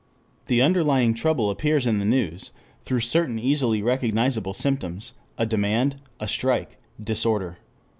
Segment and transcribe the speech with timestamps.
[0.47, 2.49] The underlying trouble appears in the news
[2.81, 7.59] through certain easily recognizable symptoms, a demand, a strike, disorder.